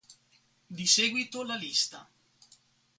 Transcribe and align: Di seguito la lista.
Di 0.67 0.87
seguito 0.87 1.43
la 1.43 1.53
lista. 1.53 2.09